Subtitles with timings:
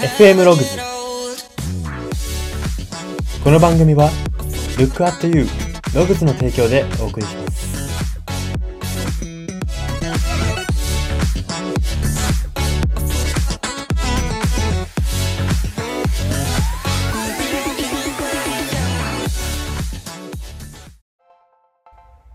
[0.00, 0.78] FM ログズ
[3.44, 4.08] この番組は
[4.78, 5.46] Look at You
[5.94, 7.60] ログズの提供でお送りします。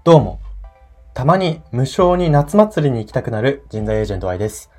[0.03, 0.39] どうも。
[1.15, 4.69] たまに無償に夏祭りに行きたくなる人材エージェント Y です。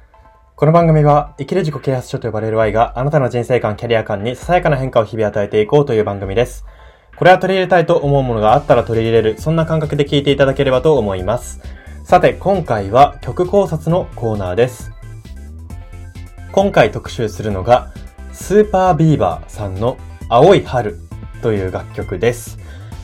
[0.59, 6.65] この番組は生きる自己啓発書と呼ばれる Y があなたの人生観、キャリア観にささやかな変化を日々与えていこうという番組です。
[7.15, 11.61] これは取り入れたいと思うものがあったら取り入れる、そんな感覚で聞いていただければと思います。
[12.05, 14.93] さて、今回は曲考察のコーナーです。
[16.53, 17.93] 今回特集するのが、
[18.33, 19.99] スーパービーバーさんの
[20.31, 20.99] 青い春
[21.43, 22.59] という楽曲です。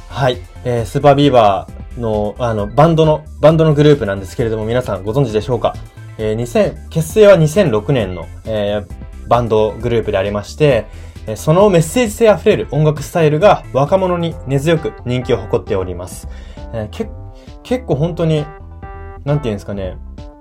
[0.09, 0.39] はい。
[0.65, 5.75] えー、スーパービーバーの、あの、バンドの、バンドのグループなんですけれども、皆さんご存知でしょうか？
[6.23, 8.85] え、2000、結成は2006年の、え、
[9.27, 10.87] バンドグループでありまして、
[11.37, 16.29] そのメッセージ性あふれる音楽スタイルが若者に根強く人気を誇っております。
[16.73, 17.09] えー
[17.65, 18.45] 結構本当に、
[19.25, 19.97] なんていうんですかね、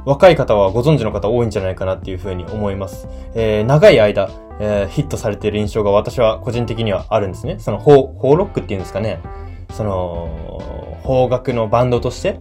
[0.06, 3.08] 若い方はご存知の方多いんじゃないかなっていうふうに思います。
[3.36, 7.58] えー長い間、えーヒットされている印象が私は個人的にはあるんですね。
[7.60, 9.20] その、フォー、フォーロックっていうんですかね。
[9.72, 12.38] その、邦楽のバンドとして、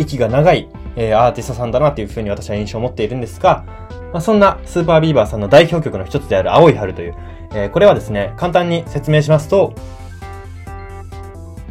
[0.00, 3.64] 息が長い、えーアーティストさんだなっていうふうに私は印象を持っているんですが、
[4.12, 7.14] まあ、そんなスーパービーバーさんの代表曲の一つである青い春という、
[7.52, 9.74] えーこれはですね、簡単に説明しますと、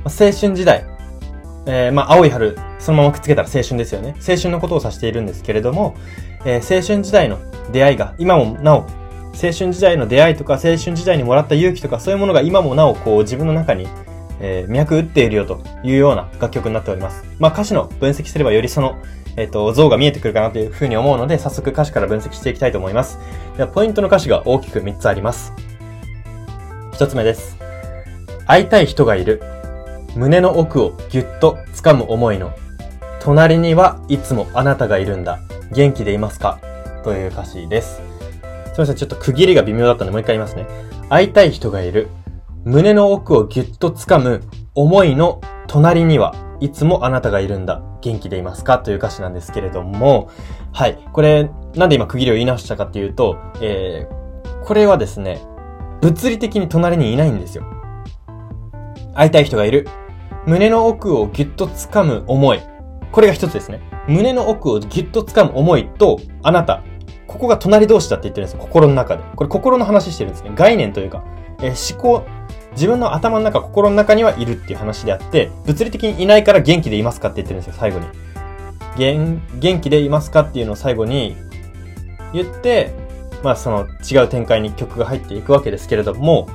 [0.04, 0.86] まあ青春時代、
[1.66, 4.16] えーまあ、青い春、そのままくっつけたら青春ですよね。
[4.28, 5.96] 青春のことを指しているんですけれども、
[6.46, 7.38] えー青春時代の
[7.72, 8.78] 出会いが、今もなお、
[9.32, 13.88] 青春時代の出会いとか、青春時代にもらった勇気とか、そういうものが今もなお、こう、自分の中に、
[14.40, 17.24] えー脈打っているよというような楽曲になっております。
[17.40, 18.98] まあ、歌詞の分析すればよりその、
[19.38, 23.20] えっ、と、像が見えてくるかなというふうに思うので、早速歌詞から分析していきたいと思います。
[23.58, 25.54] では、ポイントの歌詞が大きく3つあります。
[26.94, 27.58] 1つ目です。
[28.46, 29.42] 会いたい人がいる。
[30.16, 32.52] 胸の奥をぎゅっと掴む思いの。
[33.22, 35.40] 隣にはいつもあなたがいるんだ。
[35.72, 36.60] 元気でいますか？
[37.04, 37.96] という歌詞です。
[37.98, 38.02] す
[38.74, 40.66] みません、ちょっと区切りが微妙だったのでもう一回言いますね。
[41.10, 42.10] 会いたい人がいる。
[42.66, 44.42] 胸の奥をぎゅっと掴む
[44.76, 47.82] 思いの隣にはいつもあなたがいるんだ。
[48.02, 48.80] 元気でいますか？
[48.80, 50.30] という歌詞なんですけれども、
[50.74, 51.00] はい。
[51.14, 55.42] これ、なんで今区切りを言い直したかっていうと、えー、これはですね、
[56.02, 57.64] 物理的に隣にいないんですよ。
[59.16, 59.88] 会いたい人がいる。
[60.46, 62.62] 胸の奥をぎゅっと掴む思い。
[63.12, 63.82] これが一つですね。
[64.08, 66.84] 胸の奥をぎゅっと掴む思いと、あなた。
[67.28, 68.64] ここが隣同士だって言ってるんですよ。
[68.64, 69.24] 心の中で。
[69.36, 70.52] これ心の話してるんですね。
[70.56, 71.24] 概念というか、
[71.62, 72.26] えー思考、
[72.74, 78.06] 自分の頭の中、心の中にはいるっていう話であって、物理的にいないから元気でいますかって言ってるんですよ、最後に。
[78.98, 81.36] 元、元気でいますかっていうのを最後に
[82.34, 82.92] 言って、
[83.44, 86.48] まあその違う展開に曲が入っていくわけですけれども、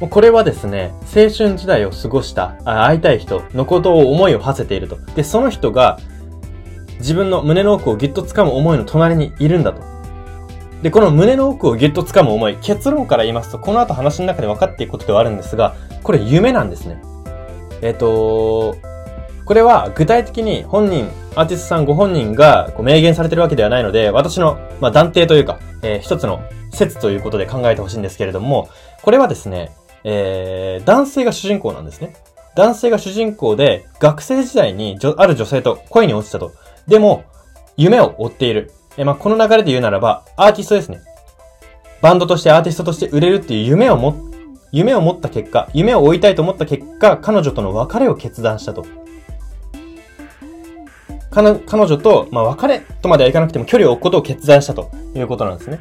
[0.00, 4.96] もうこれはですね、青春時代を過ごした、あ会いたい人のことを思いを馳せていると。
[5.14, 6.00] で、その人が
[6.98, 9.91] 自分の胸の奥をぎゅっと掴む思いの隣にいるんだと。
[10.82, 17.00] で、この胸の奥をぎゅっと掴む思い、結論から言いますと、この後話の中で分かっていくことではあるんですが、これ夢なんですね。
[17.82, 18.76] えっ、と
[19.44, 28.68] これは具体的に本人、アーティストさんご本人がこう明言されてるわけではないので、私の、まあ、断定というか、えー一つの説ということで考えてほしいんですけれども、
[29.02, 29.72] これはですね、
[30.04, 32.14] えー男性が主人公なんですね。
[32.54, 36.52] 男性が主人公で、学生時代にある女性と恋に落ちたと。
[36.86, 37.24] でも、
[37.76, 38.72] 夢を追っている。
[38.96, 41.00] えーまあ、この流れで言うならば、アーティストですね。
[42.00, 44.16] バンドとしてアーティストとして売れるっていう夢をも、
[44.72, 48.84] 夢を持った結果、夢を追いたいと思った結果、彼女との別れを決断したと。
[51.30, 55.80] 彼女彼女と、まあ、別れとまではいかなくても距離を置くことを決断したということなんですね。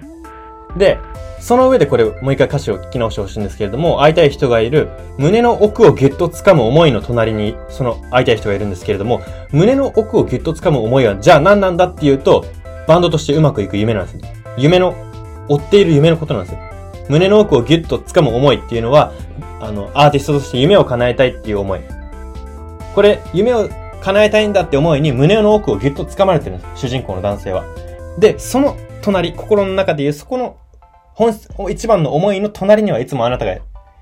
[0.77, 0.97] で、
[1.41, 9.21] その上でこれ、もう一回歌詞を聞き直してほしいんですけれども、会いたい人がいる、胸の奥をぎゅっと掴む思いの隣に、その会いたい人がいるんですけれども、
[9.51, 12.45] 胸の奥をぎゅっと掴む思いは、じゃあ何なんだっていうと、
[12.87, 14.33] バンドとしてうまくいく夢なんですね。
[14.57, 14.95] 夢の、
[15.47, 16.59] 追っている夢のことなんですよ。
[17.09, 19.11] 胸の奥をぎゅっと掴む思いっていうのは、
[19.59, 21.81] あの、アーティストとして夢を叶えたいっていう思い。
[22.95, 23.69] これ、夢を
[24.01, 26.81] 叶えたいんだって思いに胸の奥をぎゅっと掴まれてるんです。
[26.81, 27.63] 主人公の男性は。
[28.17, 30.57] で、その隣、心の中でいうそこの
[31.13, 33.57] 本質、一番の思いの隣にはいつもあなたが、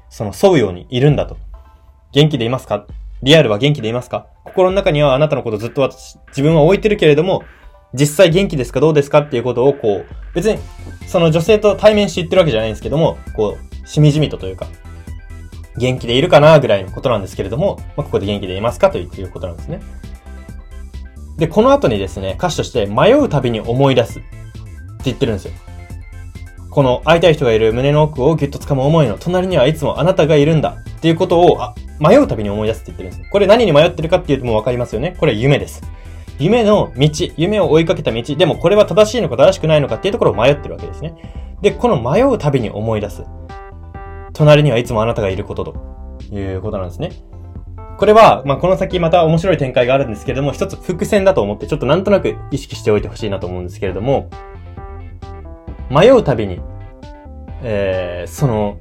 [0.10, 1.38] その沿うようにいるんだと。
[2.12, 2.86] 元気でいますか？
[3.22, 4.28] リアルは元気でいますか？
[4.46, 7.44] 心の中にはあなたのことずっと私、自分は置いてるけれども、
[7.94, 10.60] 実際元気ですかどうですかっていうことをこう、別に、
[11.08, 14.68] その女性と対面して言ってるわけじゃないんですけども、こう、しみじみとというか、
[15.78, 19.82] 元気でいるかなぐらいのことなんですけれども、まあ、ここで元気でいますかということなんですね。
[21.38, 24.28] で、この後にですね、歌詞として、迷うたびに思い出すって
[25.06, 25.54] 言ってるんですよ。
[26.70, 33.30] この会いたい人がいる胸の奥をギュッと掴む思いの隣にはいつもあなたがいるんだっていうことをあ迷うたびに思い出すって言ってるんです。
[33.32, 35.16] これ何に迷ってるかっていうともうわかりますよね。
[35.20, 35.82] これ夢です。
[36.40, 41.16] 夢の道、夢を追いかけた道、でもこれは正しいのか正しくないのかっていうところを迷ってるわけですね。
[41.62, 43.24] で、この迷うたびに思い出す。
[44.34, 45.76] 隣にはいつもあなたがいることと
[46.34, 47.12] いうことなんですね。
[47.98, 54.30] これは、まあ、この先また面白い展開があるんですけれども、一つ伏線だと思って、ちょっとなんとなく意識しておいてほしいなと思うんですけれども、
[55.90, 56.62] 迷うたびに、
[57.62, 58.78] えー、その、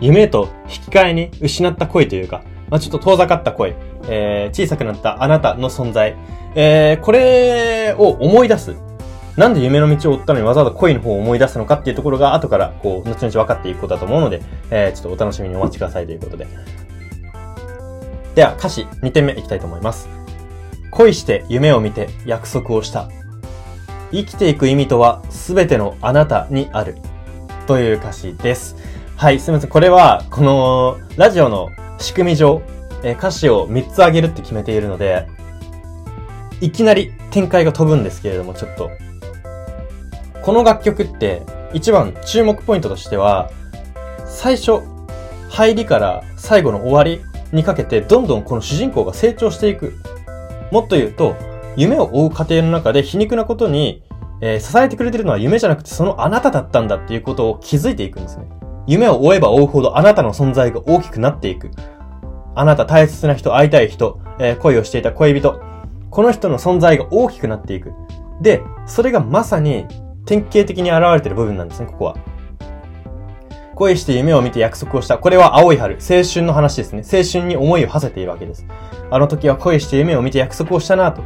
[0.00, 3.74] 夢と引き換えに失った恋というか、まあ、ちょっと遠ざかった恋、
[4.08, 6.16] えー、小さくなったあなたの存在、
[6.54, 8.76] えー、これを思い出す。
[9.36, 16.48] なんで夢の道を追ったのにわざわざ恋の方を思い出すのかっていうところが後から、こう、後々分かっていくことだと思うので、えー、ちょっとお楽しみにお待ちくださいということで。
[18.34, 20.08] では、歌詞2点目いきたいと思います。
[20.90, 23.08] 恋して夢を見て約束をした。
[24.10, 26.96] 生きていく意味とは全てのあなたにある。
[27.68, 28.74] という歌詞です。
[29.16, 29.70] はい、すみません。
[29.70, 31.68] これは、この、ラジオの
[31.98, 32.62] 仕組み上、
[33.02, 35.26] え歌詞を3つあげるって決めているので、
[36.60, 38.90] いきなり展開が飛ぶんですけれども、ちょっと。
[40.42, 41.42] この楽曲って、
[41.72, 43.50] 一番注目ポイントとしては、
[44.26, 44.80] 最初、
[45.50, 47.20] 入りから最後の終わり
[47.52, 49.94] にかけて、どんどんこの主人公が成長していく。
[50.70, 51.36] もっと言うと、
[51.76, 54.02] 夢を追う過程の中で皮肉なことに、
[54.40, 58.46] えー、支えてくれてるのは夢じゃなくてそのあなただったんだっていうことを気づいていくんですね。
[58.88, 61.70] 夢を追えば追うほどあなたの存在が大きくなっていく。
[62.54, 65.60] あなた大切な人、会いたい人、えー、恋をしていた恋人。
[66.10, 67.92] この人の存在が大きくなっていく。
[68.40, 69.86] で、それがまさに
[70.24, 72.16] 典型的に現れてる部分なんですね、ここは。
[73.74, 75.18] 恋して夢を見て約束をした。
[75.18, 77.02] これは青い春、青春の話ですね。
[77.04, 78.66] 青春に思いを馳せているわけです。
[79.10, 81.22] あの時は恋して夢を見て約束をしたなと。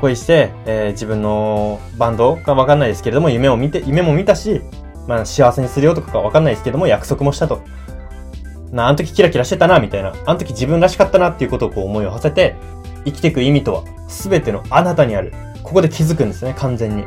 [0.00, 4.62] 恋して、えー、自分のバンドかわかんないですけれども、夢を見て、夢も見たし、
[5.06, 7.62] まあ幸せにするよとかかわかんないですけども、約束もしたと。
[8.72, 10.12] な、ああの時キラキラしてたな、みたいな。
[10.26, 12.56] あの時自分らしかったなっていうことをこう思いを馳せて、
[13.04, 15.32] 生きていく意味とは、すべてのあなたにある。
[15.62, 17.04] ここで気づくんですね、完全に。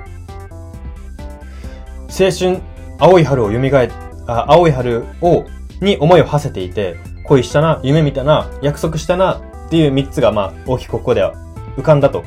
[2.10, 2.60] 青春、
[3.00, 3.90] 青い春を蘇っ、
[4.28, 5.46] あ、青い春を、
[5.82, 11.34] に思いを馳せていて、恋したな、夢見たな、約束したな、っていう三つがまあ大きくここでは
[11.78, 12.24] 浮かんだと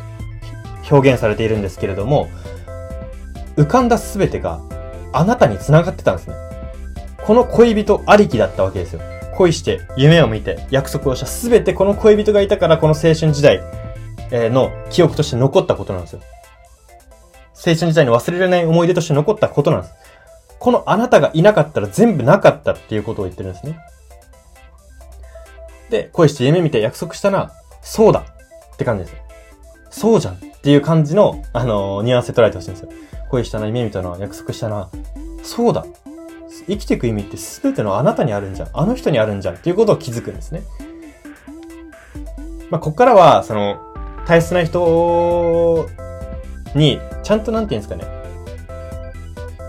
[0.88, 2.30] 表現されているんですけれども、
[3.56, 4.60] 浮かんだすべてが
[5.12, 6.36] あなたに繋がってたんですね。
[7.24, 9.00] この恋人ありきだったわけですよ。
[9.36, 13.60] 恋して、夢を見て、約束をしたすべてこの恋人がいたからこの青春時代
[14.30, 16.20] の記憶として残ったことなんですよ。
[17.54, 19.94] 青春時代の忘れられない思い出として残ったことなんです。
[20.58, 23.78] このあなたがいなかったら全部なかったっていうことを言ってるんですね。
[25.90, 28.24] で、恋して夢見て約束したな、そうだ
[28.74, 29.22] って感じですよ。
[29.90, 32.88] そうじゃんっていう感じの、あのー、ニュアンスで捉えてほしいんですよ。
[33.32, 34.90] 恋したな、夢見たな、約束したな。
[35.42, 35.86] そうだ。
[36.68, 38.68] 生きていく意味って全てのあなたにあるんじゃん。
[38.74, 40.62] あの人にあるんじゃんっていうことを気づくんですね。
[42.70, 43.80] まあ、こっからは、その、
[44.26, 45.88] 大切な人
[46.74, 48.04] に、ちゃんとなんて言うんですかね。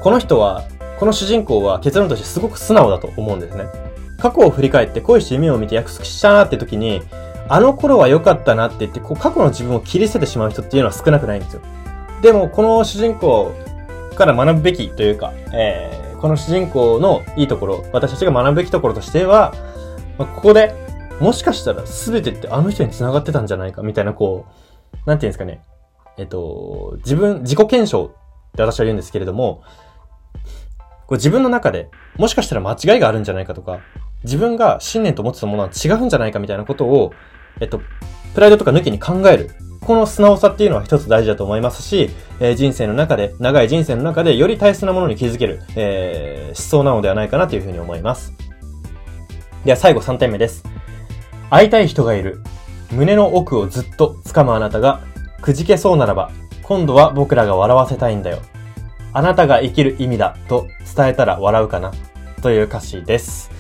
[0.02, 0.64] この人は、
[1.00, 3.68] この主人公は結論としてすごく素直だと思うんですね。
[4.20, 7.02] 過去を振り返って恋して夢を見て約束したなって時に、
[7.48, 11.62] あの頃は良かったなって言って、こう過去の自分を切り捨ててしまう人っていうのは少なくないんですよ。
[12.24, 13.54] でも、この主人公
[14.16, 19.54] から学ぶべきというか、えー、この主人公のいいところ、私たちが学ぶべきところとしては、
[20.18, 20.74] まあ、ここで、
[21.20, 24.46] もしかしたら全てってあの人に繋がってたんじゃないかみたいな、こ
[24.94, 25.62] う、なんていうんですかね。
[26.18, 29.62] えっと、自分、自己検証って私は言うんですけれども、
[31.08, 33.82] こう自分の中で、もしかしたら間違いがあるんじゃないかとか、
[34.24, 37.12] 自分が信念と思ってたものは違うんじゃないかみたいなことを、
[37.60, 37.82] えっと、
[38.34, 39.50] プライドとか抜きに考える。
[39.84, 42.10] この素直さっていうのは一つ大事だと思いますし、
[42.40, 48.34] えー、人生の中で、長い人生の中でより大切なものに気づける、えー、思想なのではないかなというふうに思います。
[49.66, 50.64] では最後3点目です。
[51.50, 52.42] 会いたい人がいる。
[52.92, 55.02] 胸の奥をずっと掴むあなたが、
[55.42, 56.32] くじけそうならば、
[56.64, 58.40] 今度は僕らが笑わせたいんだよ。
[59.14, 61.92] あなたが生きる意味だと伝えたら笑うかな
[62.42, 63.52] という歌詞です。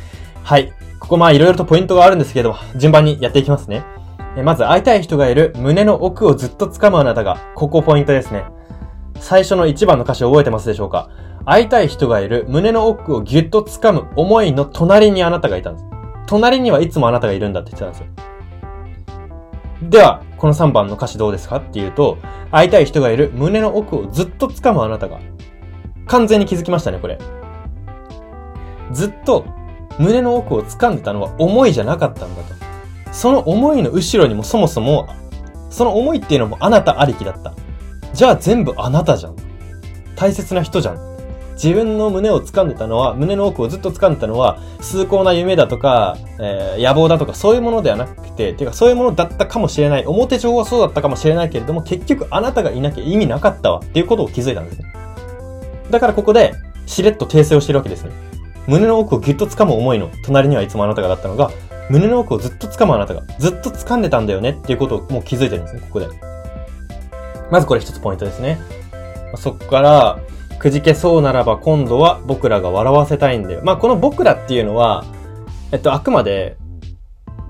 [0.43, 0.73] はい。
[0.99, 3.83] ここまあいろいろとポイントがあるんですけれども、順番にやっていきますね。
[4.41, 8.45] まず会いたい人がいる胸の奥をずっと掴むあなたが、ここポイントですね。
[9.19, 11.09] 最初の1番の歌詞覚えてますでしょうか？
[11.45, 15.85] 会いたい人がいる胸の奥をぎゅっと掴む思いの隣にあなたがいたんです。
[16.25, 19.89] 隣にはいつもあなたがいるんだって言ってたんですよ。
[19.89, 22.17] では、この3番の歌詞どうですかっていうと、
[22.51, 25.19] 会いたい人がいる胸の奥をずっと掴むあなたが。
[26.07, 27.19] 完全に気づきましたね、これ。
[28.91, 29.45] ずっと
[29.99, 32.62] 胸の奥を掴んでたのは思いじゃなかったんだと。
[33.13, 35.07] その思いの後ろにもそもそも、
[35.69, 37.53] その思いっていうのもあなたありきだった。
[38.13, 39.35] じゃあ全部あなたじゃん。
[40.15, 41.13] 大切な人じゃん。
[41.53, 50.05] 自分の胸を掴んでたのは、胸の奥をずっと掴んでたのは、崇高な夢だとか、えー、野望だとか、そういうものではなくて、ていうかそういうものだったかもしれない。
[50.05, 54.85] 表情はそうだったかもしれないけれども、結局あなたがいなきゃ意味なかったわっていうことを気づいたんですね。
[55.91, 56.53] だからここで、
[56.85, 58.11] しれっと訂正をしてるわけですね。
[58.67, 61.51] 胸の奥をギュッと掴む思いの隣にはいつもあなたがだったのが、
[61.89, 66.07] 胸の奥をずっと掴むあなたが、ずっと掴んでたんだよねっていうことをもう気づいてるんですね、ここで。
[67.51, 68.59] まずこれ一つポイントですね。
[69.35, 70.19] そっから、
[70.59, 73.61] くじけそうならば今度は僕らが笑わせたいんだよ。
[73.63, 75.03] まあ、この僕らっていうのは、
[75.71, 76.55] えっと、あくまで、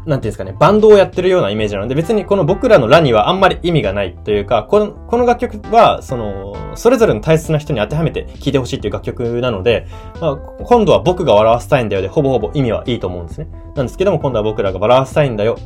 [0.05, 9.87] なんていうんですかね、バンドをやってるようなイメージなので、別にこの僕らのらにはあんまり意味がないというか、この、この楽曲は、その、それぞれの大切な人に当てはめて聴いてほしいっていう楽曲なので、
[10.19, 13.47] まあ、今度は僕が笑わせたいんだよで、ほぼほぼ意味はいいと思うんですね。
[13.75, 15.57] なんですけども、今度は僕らが笑わせたいんだよ。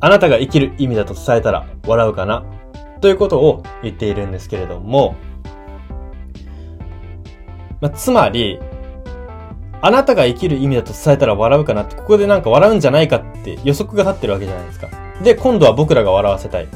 [0.00, 2.44] あなたが生きる意味だと伝えたら笑うかな
[3.02, 5.16] ということを言っているんですけれども、
[7.82, 8.58] まあ、つまり、
[9.82, 14.88] あなたが生きる意味だと伝えたら笑うかなって、ここでなんか笑うんじゃないかって予測が立ってるわけじゃないですか。
[15.22, 16.68] で、今度は僕らが笑わせたい。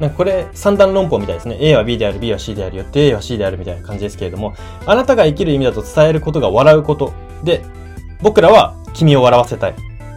[0.00, 1.58] なんかこれ、三段論法みたいですね。
[1.60, 4.54] A は B である、B は C であるよって、A は C であるみたいな感じですけれども、
[4.84, 7.12] あなたが生きる意味だと伝えることが笑うこと。
[7.44, 7.62] で、
[8.20, 9.74] 僕らは君を笑わせたい。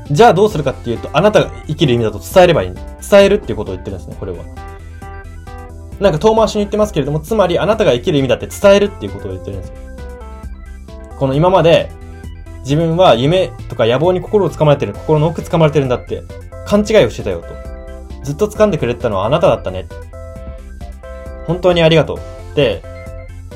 [0.10, 2.74] じゃあどうするかっていうと、あなたが生きる意味だと伝えればいい。
[2.74, 4.40] 伝えるっていうことを言ってるんですね、これは。
[6.00, 9.85] なんか遠回しに言ってますけれども、つまりあなたが生きる意味だって伝えるっていうことを言ってるんですよ。
[11.18, 11.90] この今まで
[12.60, 16.24] 自分は夢とか野望に心をつかまれてる、心の奥つかまれてるんだって
[16.66, 17.48] 勘違いをしてたよと。
[18.24, 19.86] ずっと掴んでくれてたのはあなただったね。
[21.46, 22.56] 本当にありがとう。
[22.56, 22.82] で、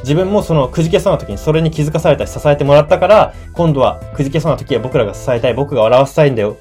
[0.01, 6.57] 自分もそのくじけそうな時にそれに気づかされたし支えてもらったから、今度はくじけそうな時は僕らが支えたい、僕が笑わせたいんだよ。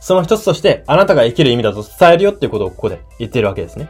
[0.00, 3.88] その一つとして、あなたが生きる意味だと伝えるよっていうことをここで言ってるわけですね。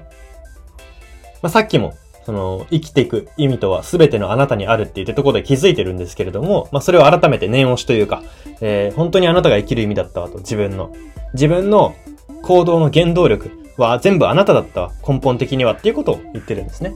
[1.43, 8.23] まあ、さっきも、その、生きていく意味とは全てのあなたにあるって言ってところで気づいてるんですけれども、まあ、それを改めて念押しというか、
[8.61, 10.93] えー、本当にあなたが生きる意味だったわと、自分の。
[11.35, 11.95] 自分の
[12.43, 16.95] 行動の原動力は全部あなただったわ、根本的にはっていうことを言ってるんですね。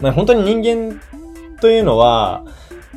[0.00, 1.00] まあ、本当に人間
[1.60, 2.44] というのは、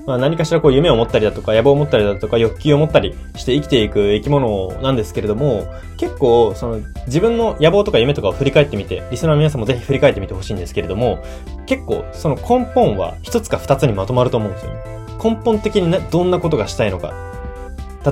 [0.05, 11.23] まあ、何かしらこう夢を持ったりだとか野望を持ったりだとか欲求を持ったりして生きていく生き物なんですけれども、結構その自分の野望とか夢とかを振り返ってみて、リスナーの皆さんもぜひ振り返ってみてほしいんですけれども、
[11.67, 14.79] 結構その根本は一つか二つにまとまると思うんですよね。
[15.23, 17.13] 根本的に、ね、どんなことがしたいのか。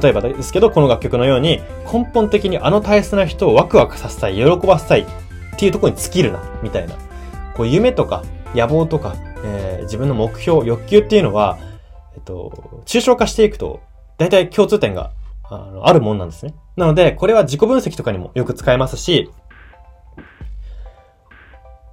[0.02, 5.06] 例えばですけど、この楽曲のように、根本的にあの大切な人をワクワクさせたい、喜ばせたいっ
[5.58, 6.96] ていうところに尽きるな、みたいな。
[7.56, 9.16] こう夢とか野望とか、
[9.46, 11.58] えー、自分の目標、欲求っていうのは、
[12.18, 13.80] えっと、抽象化していくと、
[14.18, 15.12] 大体共通点が
[15.44, 16.56] あのあるもんなんですね。
[16.76, 19.30] なので、これは自己分析とかにもよく使えますし、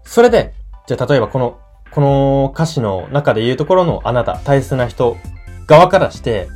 [0.02, 0.54] それで、
[0.86, 1.58] じゃあ例えばこの、
[1.90, 5.16] この歌詞の中で言うところのあなた、大切な人
[5.66, 6.48] 側からして、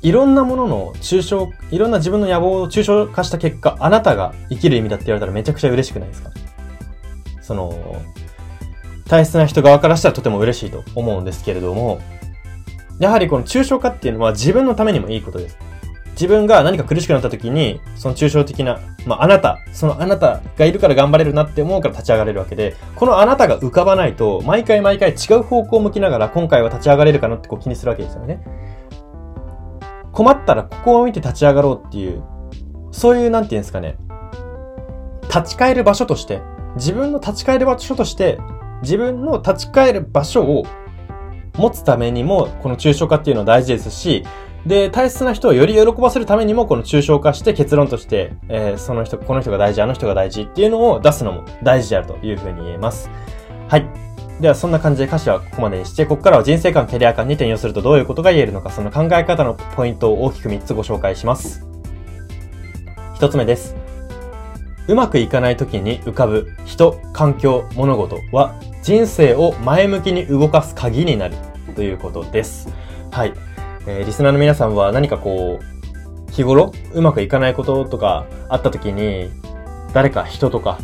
[0.00, 6.30] いろんなものの抽象、いろんな自分の野望を抽象化した結果、あなたが生きる意味だって言われたらめちゃくちゃ嬉しくないですか？
[7.42, 8.00] その、
[9.08, 12.00] 大切な人側からしたらとても嬉しいと思うんですけれども、
[12.98, 15.58] やはりこの抽象化っていうのは自分のためにもいいことです。
[16.18, 28.42] 自分が何か苦しくなった時に、その抽象的な、まあ、あなた、そのあなたがいるから頑張れるなって思うから立ち上がれるわけで、このあなたが浮かばないと、毎回毎回違う方向を向きながら、今回は立ち上がれるかなってこう気にするわけですよね。
[30.10, 32.24] 困ったらここを見て立ち上がろうっていう、
[32.90, 33.96] そういう、なんていうんですかね、
[35.32, 36.40] 立ち返る場所として、
[36.74, 38.40] 自分の立ち返る場所として、
[38.82, 40.64] 自分の立ち返る場所を
[41.58, 44.24] 持つためにも、この抽象化っていうのは大事ですし、
[44.66, 53.10] で、大切な人をより喜ばせるためにも、この抽象化して結論として、えー、その人、この人が大事、あの人が大事っていうのを出すのも大事であるというふうに言えます。
[53.68, 53.86] はい。
[54.40, 61.66] では、そんな感じで歌詞はここまでにして、ここからは人生観、キャリア観に転用するとどういうことが言えるのか、その考え方のポイントを大きく3つご紹介します。
[63.16, 63.87] 1つ目です。
[64.88, 71.36] うまくいかない時に浮かぶ人、環境、物事は人生を前向きに動かす鍵になる
[71.76, 72.70] ということです。
[73.10, 73.34] はい。
[73.86, 79.30] えー、リスナーの皆さんは何かこう、日頃うまくいかないこととかあった時に、
[79.92, 80.78] 誰か人とか、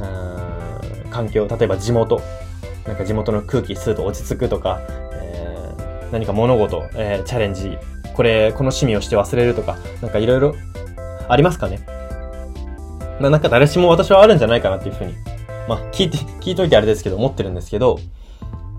[0.00, 2.20] うん、環境、例えば地元、
[2.86, 4.82] なんか地元の空気吸うと落ち着くとか、
[5.14, 7.78] えー、何か物事、えー、チャレンジ、
[8.14, 10.54] これ、この趣味をして忘れるとか、なんかいろいろ
[11.26, 11.95] ありますかね？
[13.20, 15.14] まあなんか誰しも私はあるんじゃないかなっていうふうに
[15.68, 17.98] まあ、聞いて、聞いといてあれですけど、思ってるんですけど、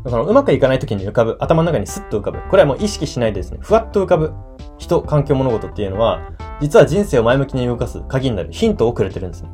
[0.06, 2.40] そのうまくいかない時に浮かぶ、頭の中にスッと浮かぶ。
[2.50, 4.34] これはもう意識しないでですね、ふわっと浮かぶ
[4.78, 9.50] 人、環境、物事っていうのは、実は人生を前向きに動かす鍵になるヒントをくれてるんですね。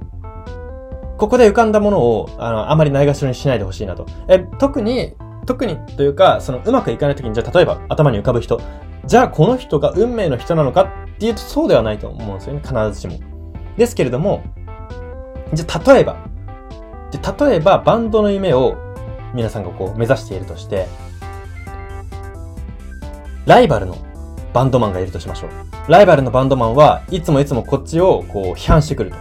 [1.17, 4.05] ここで浮かんだものを、あの、あまりないがしろにしないでほしいなと。
[4.27, 8.61] え、特に、特にというか、そのうまくいかない時に、じゃあ例えば頭に浮かぶ人、
[9.05, 13.19] じゃあこの人が運命の人なのかっていうとそうではないと思うんですよね、必ずしも。
[13.75, 14.43] ですけれども、
[15.51, 16.17] じゃ例えば、
[17.11, 18.77] で例えばバンドの夢を
[19.33, 20.87] 皆さんがこう目指しているとして、
[23.45, 23.97] ライバルの
[24.53, 25.49] バンドマンがいるとしましょう。
[25.87, 29.17] ライバルのバンドマンはいつもいつもこっちをこう批判してくると。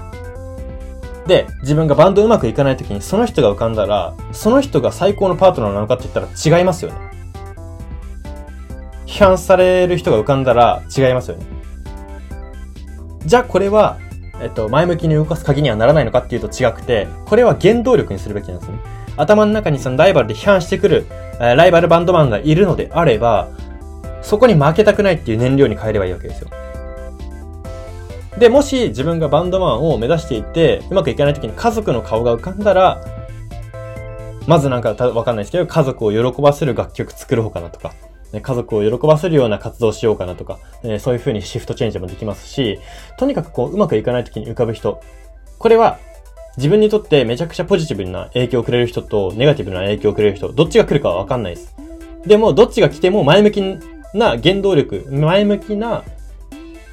[1.26, 6.99] で、自分がバンドうまくいかない時にその人が浮かんだら、その人が最高のパートナーなのかって言ったら違いますよね。
[9.07, 11.47] 批判される人が浮かんだら違いますよね。
[13.25, 13.99] じゃあこれは、
[14.41, 18.79] えっと、前向きに動かす鍵にはならないのかっていうと違くて、これは原動力にするべきなんですね。
[19.17, 21.07] 頭の中にそのライバルで批判してくる、
[21.41, 23.49] えライバルバンドマンがいるのであれば、
[24.23, 26.49] そこに負けたくないっていう燃料に変えればいいわけですよ。
[28.39, 33.05] で、もし自分がバンドマンを目指していて、うまくいかない時に家族の顔が浮かんだら、
[34.47, 37.93] まずなんかわかんないですけど、家族を喜ばせる楽曲作ろうかなとか、
[38.41, 40.59] 家族を喜ばせるような活動をしようかなとか、
[41.01, 42.79] そういう風にシフトチェンジもできますし、
[43.19, 45.01] とにかくこう、うまくいかない時に浮かぶ人、
[45.59, 45.99] これは
[46.57, 51.75] 自分にとってめちゃくちゃポジティブな影響をくれる人とネガティブな影響をくれる人、どっちが来るかはわかんないです。
[52.27, 53.62] でも、どっちが来ても前向き
[54.15, 56.05] な原動力、前向きな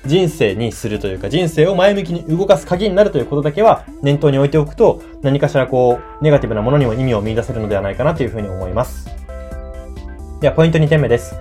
[0.05, 9.28] 人生にするというか、人生を前向きに動かす鍵になるということだけは念頭に置いておくと、何かしらこう、ネガティブなものにも意味を見出せるのではないかなというふうに思います。
[10.39, 11.35] では、ポイント2点目です。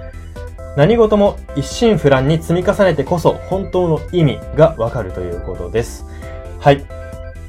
[0.76, 6.05] 何事も一心不乱に積み重ねてこそ本当の意味がわかるということです。
[6.59, 6.85] はい。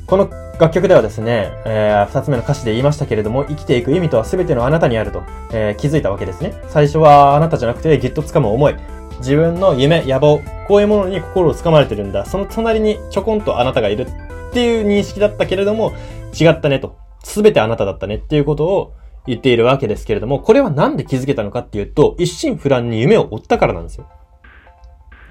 [0.05, 0.29] この
[0.59, 6.53] 楽曲ではですね、えー、二つ目の歌詞で言いましたけれども、生きていく意味とは全てのあなたにあると、えー、気づいたわけですね。
[6.67, 8.75] 最初はあなたじゃなくてぎっと掴む思い。
[9.17, 12.27] 自分の夢、野望、こういうものに心を掴まれてるんだ。
[12.27, 15.93] その隣にちょこんとあなたがいるっていう認識だったけれども、
[16.39, 16.95] 違ったねと。
[17.23, 18.93] 全てあなただったねっていうことを
[19.27, 24.07] 言っているわけですけれども、これはなんで気づけたのかっていうと、一心不乱に夢を追ったからなんですよ。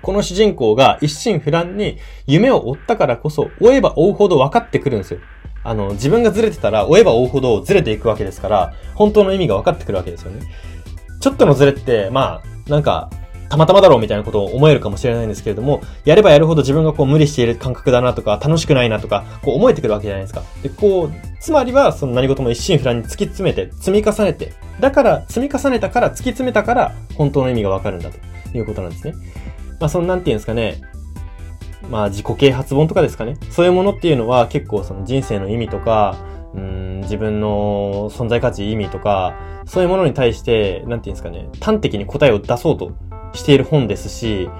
[0.03, 5.21] この主人公が一心不乱に夢を追ったからこそ、追えば追うほど分かってくるんですよ。
[5.65, 10.43] あの、自分がずれてたら、追えば追うほどずれていくわけですから、本当の意味が分かってくるわけですよね。
[11.21, 13.11] ちょっとのずれって、まあ、なんか、
[13.49, 20.43] たまたまだろうみたいなことを思えるかもしれないんですけれども、やればやるほど自分がこう無理している感覚だなとか、楽しくないなとか、こう思えてくるわけじゃないですか。
[20.63, 29.15] で、こう、つまりは、その何事も一心不乱に突き詰めて、積み重ねて、だから、積み重ねたから、突き詰めたから、本当の意味がわかるんだということなんですね。
[29.81, 30.81] まあ、その、なんていうんですかね、
[31.91, 33.37] まあ、自己啓発本とかですかね。
[33.51, 36.17] そういうものっていうのは結構その人生の意味とか、
[36.55, 39.35] うん、自分の存在価値意味とか、
[39.67, 42.93] そういうものに対して、なんていうんですかね、端的に答えを出そうと
[43.39, 44.51] している本ですし、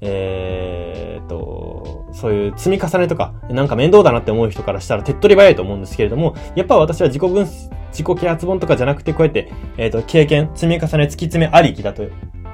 [0.00, 12.04] えー、と、そういう積み重ねとか、なんか面倒だなって思う人からしたら手っ取り早いと思うんですけれども、やっぱ私は自己分、自己啓発本とかじゃなくて、こうやって、えっ、ー、と、経験、積み重ね、突き詰めありきだと、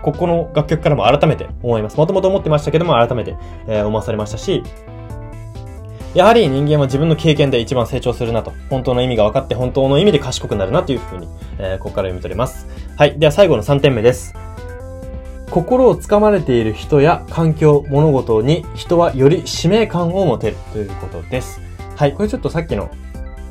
[0.03, 1.97] ここの楽曲からも改めて思います。
[1.97, 4.63] もともと思ってましたけども、改めて、えー、思わされましたし、
[6.15, 8.53] やはり人間は自分の経験で一番成長するなと。
[8.71, 11.27] 本当の意味が分かって本当の意味で賢くなるなというふうに、
[11.59, 12.69] えー、ここから読み取れます。
[12.97, 13.19] はい。
[13.19, 14.54] では最後の3点目です。
[15.51, 21.61] 心をつかまれている人や環境、物事に人はより使命感を持てるということです。
[21.97, 22.15] はい。
[22.15, 22.91] これちょっとさっきの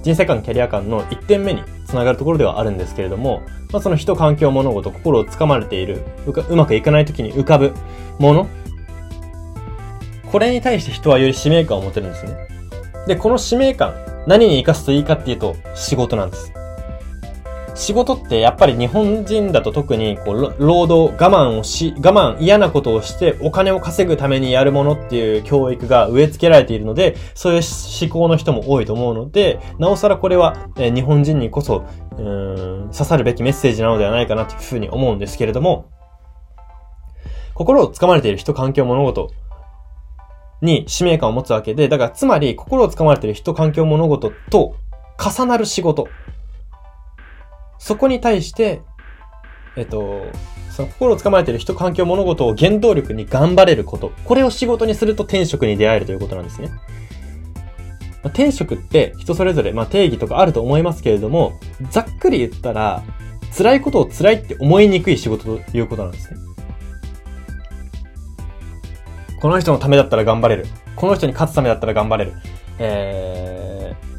[0.02, 7.74] 人生観、キャリア観の1点目につながるところではあるんですけれども、まあ、その人、環境、物事、心をつかまれているう、うまくいかない時に浮かぶ
[8.20, 8.48] もの、
[10.30, 12.36] これに対して人はより使命感を持てるんですね。
[13.08, 13.94] で、この使命感、
[14.28, 16.52] 何に活かすといいかっていうと、仕事なんです。
[17.76, 27.62] 仕事ってやっぱり日本人だと特にこう労働、我慢をし、我慢、嫌なことをしてお金を稼ぐためにやるものっていう教育が植え付けられているので、そういう
[28.02, 31.84] 思考の人も多いと思うので、なおさらこれは、え日本人にこそ、
[32.16, 35.90] 刺さるべきメッセージなのではないかなというふうに思うんですけれども、
[37.56, 39.32] 心をつかまれている人、環境、物事、
[40.62, 44.76] に使命感を持つわけで、だからつまり心をつかまれている人、環境、物事と
[45.20, 46.08] 重なる仕事。
[47.84, 48.82] そこに対して、
[49.76, 50.22] えっと、
[50.72, 54.14] その心をつかまれている人、環境、物事を原動力に頑張れること。
[54.24, 56.70] これを仕事にすると転職に出会えるということなんですね。
[56.70, 63.04] まあ、転職って人それぞれ、まあ、定義とかあると思いますけれども、ざっくり言ったら、
[63.58, 66.40] 辛いことを辛いって思いにくい仕事ということなんですね。
[69.42, 70.68] この人のためだったら頑張れる。
[70.96, 72.34] この人に勝つためだったら頑張れる。
[72.80, 73.63] えー、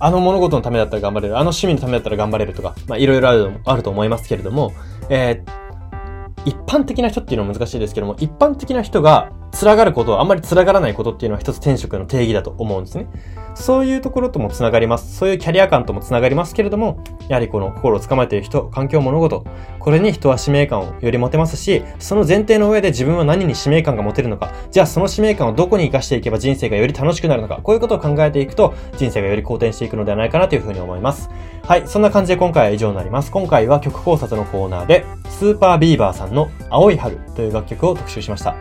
[0.04, 1.36] あの物事のためだったら頑張れる。
[1.36, 4.74] あの趣味のためだったら頑張れるとか、まあいろいろあるあると思いますけれども、
[5.08, 13.06] えー、一般的な人っていうのは難しいですけども、一般的な人が辛がることあんまり辛がらないことっていうのは一つ転職の定義だと思うんですね。
[13.54, 15.16] そういうところとも繋がります。
[15.16, 19.44] そういうキャリア感とも繋がりますけれども、やはりこの心をつかまえている人、環境、物事、
[19.78, 31.30] これに人は使命感をより持てますし、その前提の上で自分は何に使命感が持てるのか、じゃあその使命感をどこに活かしていけば人生がより楽しくなるのか、こういうことを考えていくと、人生がより好転していくのではないかなというふうに思います。
[31.62, 33.30] はい、そんな感じで今回は以上になります。
[33.30, 38.56] 今回は曲考察のコーナーで、スーパービーバーさんの青い春という楽曲を特集しました。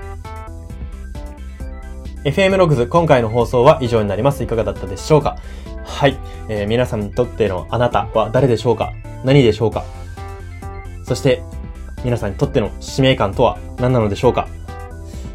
[2.24, 4.42] FM ログズ、今回の放送は以上になります。
[4.44, 5.38] いかがだったでしょうか？
[5.84, 8.94] はい、えー、皆さんにとってのあなたは誰でしょうか？
[9.26, 9.84] 何でしょうか？
[11.04, 11.44] そして、
[12.06, 14.48] 皆さんにとっての使命感とは何なのでしょうか？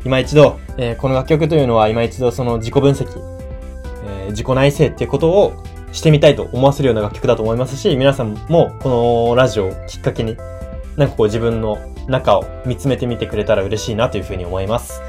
[0.07, 3.07] 今一度、えー、この楽曲というのは今一度その自己分析、
[4.07, 8.88] えー、自己内省っていうことをしてみたいと思わせるような楽曲だと思いますし、皆さんもこ
[9.29, 10.38] のラジオをきっかけに、
[10.96, 15.03] なんかこう自分の中を見つめてみてくれたら嬉しいなというふうに思います。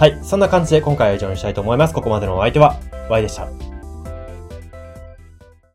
[0.00, 0.18] はい。
[0.22, 1.92] そんな感じで今回は以上にしたいと思います。
[1.92, 3.69] ここまでのお相手は、Y でした。